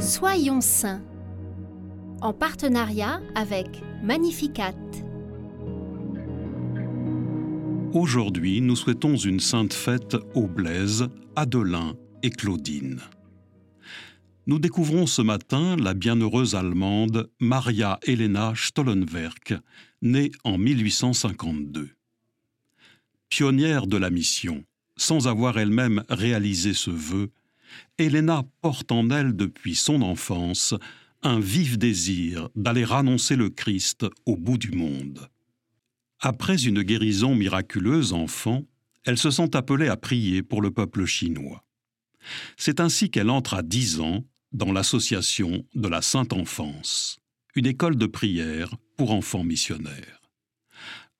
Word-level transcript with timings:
Soyons 0.00 0.62
saints 0.62 1.02
en 2.22 2.32
partenariat 2.32 3.20
avec 3.34 3.66
Magnificat. 4.02 4.74
Aujourd'hui, 7.92 8.62
nous 8.62 8.76
souhaitons 8.76 9.16
une 9.16 9.40
sainte 9.40 9.74
fête 9.74 10.16
aux 10.34 10.46
Blaise, 10.46 11.08
Adelin 11.36 11.96
et 12.22 12.30
Claudine. 12.30 13.00
Nous 14.46 14.58
découvrons 14.58 15.04
ce 15.04 15.20
matin 15.20 15.76
la 15.76 15.92
bienheureuse 15.92 16.54
Allemande 16.54 17.30
Maria 17.38 17.98
Helena 18.06 18.54
Stollenwerk, 18.56 19.52
née 20.00 20.30
en 20.44 20.56
1852. 20.56 21.90
Pionnière 23.28 23.86
de 23.86 23.98
la 23.98 24.08
mission, 24.08 24.64
sans 24.96 25.28
avoir 25.28 25.58
elle-même 25.58 26.04
réalisé 26.08 26.72
ce 26.72 26.90
vœu, 26.90 27.30
Helena 27.98 28.44
porte 28.60 28.92
en 28.92 29.10
elle 29.10 29.34
depuis 29.34 29.74
son 29.74 30.02
enfance 30.02 30.74
un 31.22 31.38
vif 31.38 31.78
désir 31.78 32.48
d'aller 32.54 32.86
annoncer 32.90 33.36
le 33.36 33.50
Christ 33.50 34.06
au 34.26 34.36
bout 34.36 34.58
du 34.58 34.70
monde. 34.72 35.28
Après 36.20 36.64
une 36.64 36.82
guérison 36.82 37.34
miraculeuse 37.34 38.12
enfant, 38.12 38.64
elle 39.04 39.18
se 39.18 39.30
sent 39.30 39.54
appelée 39.54 39.88
à 39.88 39.96
prier 39.96 40.42
pour 40.42 40.62
le 40.62 40.70
peuple 40.70 41.04
chinois. 41.04 41.64
C'est 42.56 42.80
ainsi 42.80 43.10
qu'elle 43.10 43.30
entre 43.30 43.54
à 43.54 43.62
dix 43.62 44.00
ans 44.00 44.24
dans 44.52 44.72
l'association 44.72 45.64
de 45.74 45.88
la 45.88 46.02
Sainte 46.02 46.32
Enfance, 46.32 47.18
une 47.54 47.66
école 47.66 47.96
de 47.96 48.06
prière 48.06 48.76
pour 48.96 49.12
enfants 49.12 49.44
missionnaires. 49.44 50.20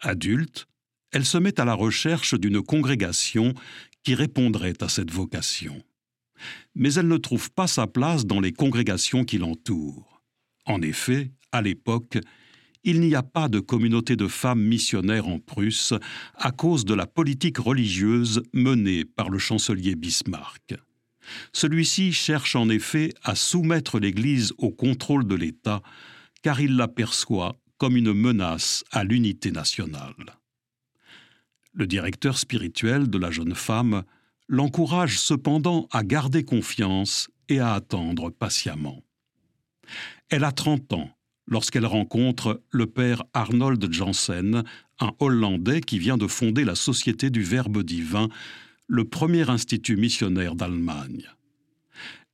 Adulte, 0.01 0.67
elle 1.13 1.25
se 1.25 1.39
met 1.39 1.61
à 1.61 1.65
la 1.65 1.75
recherche 1.75 2.35
d'une 2.35 2.63
congrégation 2.63 3.55
qui 4.03 4.15
répondrait 4.15 4.83
à 4.83 4.89
cette 4.89 5.11
vocation 5.11 5.83
mais 6.75 6.95
elle 6.95 7.09
ne 7.09 7.17
trouve 7.17 7.51
pas 7.51 7.67
sa 7.67 7.87
place 7.87 8.27
dans 8.27 8.41
les 8.41 8.53
congrégations 8.53 9.25
qui 9.25 9.39
l'entourent. 9.39 10.23
En 10.67 10.83
effet, 10.83 11.31
à 11.53 11.63
l'époque, 11.63 12.19
il 12.85 13.01
n'y 13.01 13.15
a 13.15 13.23
pas 13.23 13.49
de 13.49 13.61
communauté 13.61 14.17
de 14.17 14.27
femmes 14.27 14.63
missionnaires 14.63 15.29
en 15.29 15.39
Prusse 15.39 15.95
à 16.35 16.51
cause 16.51 16.85
de 16.85 16.95
la 16.95 17.07
politique 17.07 17.59
religieuse 17.59 18.43
menée 18.55 19.05
par 19.05 19.29
le 19.29 19.39
chancelier 19.39 19.97
Bismarck. 19.97 20.75
Celui-ci 21.53 22.13
cherche 22.13 22.57
en 22.57 22.69
effet 22.71 23.13
à 23.23 23.35
soumettre 23.35 23.99
l'Église 23.99 24.53
au 24.59 24.71
contrôle 24.71 25.27
de 25.27 25.35
l'État, 25.35 25.83
car 26.43 26.61
il 26.61 26.77
l'aperçoit 26.77 27.57
comme 27.77 27.97
une 27.97 28.13
menace 28.13 28.85
à 28.91 29.05
l'unité 29.05 29.51
nationale. 29.51 30.39
Le 31.73 31.87
directeur 31.87 32.37
spirituel 32.39 33.09
de 33.09 33.19
la 33.19 33.31
jeune 33.31 33.55
femme 33.55 34.03
l'encourage 34.51 35.21
cependant 35.21 35.87
à 35.93 36.03
garder 36.03 36.43
confiance 36.43 37.31
et 37.49 37.61
à 37.61 37.73
attendre 37.75 38.31
patiemment. 38.31 39.01
Elle 40.29 40.43
a 40.43 40.51
30 40.51 40.93
ans 40.93 41.09
lorsqu'elle 41.47 41.87
rencontre 41.87 42.61
le 42.71 42.87
père 42.87 43.23
Arnold 43.33 43.93
Janssen, 43.93 44.65
un 44.99 45.13
Hollandais 45.21 45.81
qui 45.81 46.01
vient 46.01 46.19
de 46.19 46.27
fonder 46.27 46.65
la 46.65 46.75
Société 46.75 47.31
du 47.31 47.43
Verbe 47.43 47.85
divin, 47.85 48.29
le 48.89 49.05
premier 49.05 49.49
institut 49.49 49.97
missionnaire 49.97 50.57
d'Allemagne. 50.57 51.29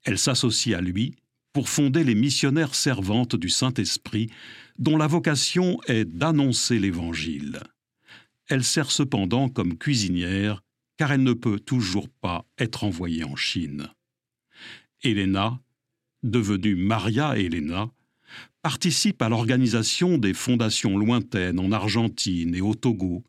Elle 0.04 0.18
s'associe 0.18 0.74
à 0.74 0.80
lui 0.80 1.16
pour 1.52 1.68
fonder 1.68 2.02
les 2.02 2.14
missionnaires 2.14 2.74
servantes 2.74 3.36
du 3.36 3.50
Saint-Esprit, 3.50 4.30
dont 4.78 4.96
la 4.96 5.06
vocation 5.06 5.80
est 5.86 6.06
d'annoncer 6.06 6.78
l'Évangile. 6.78 7.60
Elle 8.48 8.64
sert 8.64 8.90
cependant 8.90 9.50
comme 9.50 9.76
cuisinière 9.76 10.62
car 10.96 11.12
elle 11.12 11.22
ne 11.22 11.32
peut 11.32 11.60
toujours 11.60 12.08
pas 12.08 12.46
être 12.58 12.84
envoyée 12.84 13.24
en 13.24 13.36
Chine. 13.36 13.88
Elena, 15.02 15.60
devenue 16.22 16.74
Maria 16.74 17.36
Elena, 17.36 17.90
participe 18.62 19.22
à 19.22 19.28
l'organisation 19.28 20.18
des 20.18 20.34
fondations 20.34 20.98
lointaines 20.98 21.60
en 21.60 21.70
Argentine 21.72 22.54
et 22.54 22.60
au 22.60 22.74
Togo, 22.74 23.22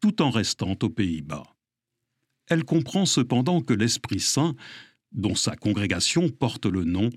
tout 0.00 0.20
en 0.20 0.30
restant 0.30 0.76
aux 0.82 0.90
Pays-Bas. 0.90 1.44
Elle 2.48 2.64
comprend 2.64 3.06
cependant 3.06 3.62
que 3.62 3.72
l'Esprit 3.72 4.20
Saint, 4.20 4.54
dont 5.12 5.34
sa 5.34 5.56
congrégation 5.56 6.28
porte 6.28 6.66
le 6.66 6.84
nom, 6.84 7.10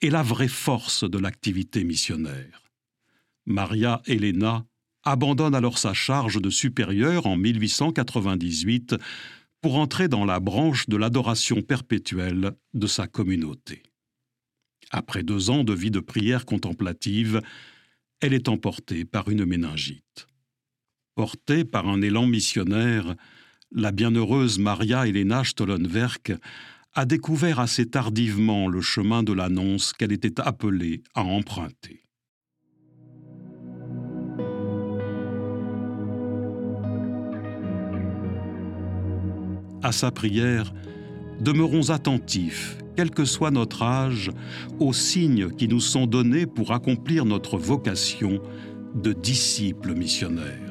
est 0.00 0.10
la 0.10 0.22
vraie 0.22 0.48
force 0.48 1.08
de 1.08 1.18
l'activité 1.18 1.84
missionnaire. 1.84 2.62
Maria 3.44 4.02
Elena 4.06 4.66
abandonne 5.06 5.54
alors 5.54 5.78
sa 5.78 5.94
charge 5.94 6.42
de 6.42 6.50
supérieur 6.50 7.26
en 7.26 7.36
1898 7.36 8.96
pour 9.62 9.76
entrer 9.76 10.08
dans 10.08 10.24
la 10.24 10.40
branche 10.40 10.88
de 10.88 10.96
l'adoration 10.96 11.62
perpétuelle 11.62 12.52
de 12.74 12.86
sa 12.86 13.06
communauté. 13.06 13.82
Après 14.90 15.22
deux 15.22 15.48
ans 15.50 15.64
de 15.64 15.72
vie 15.72 15.90
de 15.90 16.00
prière 16.00 16.44
contemplative, 16.44 17.40
elle 18.20 18.34
est 18.34 18.48
emportée 18.48 19.04
par 19.04 19.28
une 19.28 19.44
méningite. 19.44 20.26
Portée 21.14 21.64
par 21.64 21.88
un 21.88 22.02
élan 22.02 22.26
missionnaire, 22.26 23.14
la 23.72 23.92
bienheureuse 23.92 24.58
Maria 24.58 25.06
Helena 25.06 25.44
Stollenwerk 25.44 26.32
a 26.94 27.04
découvert 27.04 27.60
assez 27.60 27.86
tardivement 27.88 28.68
le 28.68 28.80
chemin 28.80 29.22
de 29.22 29.32
l'annonce 29.32 29.92
qu'elle 29.92 30.12
était 30.12 30.40
appelée 30.40 31.02
à 31.14 31.22
emprunter. 31.22 32.05
À 39.86 39.92
sa 39.92 40.10
prière, 40.10 40.72
demeurons 41.40 41.90
attentifs, 41.90 42.76
quel 42.96 43.10
que 43.10 43.24
soit 43.24 43.52
notre 43.52 43.84
âge, 43.84 44.32
aux 44.80 44.92
signes 44.92 45.50
qui 45.50 45.68
nous 45.68 45.80
sont 45.80 46.08
donnés 46.08 46.44
pour 46.44 46.72
accomplir 46.72 47.24
notre 47.24 47.56
vocation 47.56 48.40
de 48.96 49.12
disciples 49.12 49.94
missionnaires. 49.94 50.65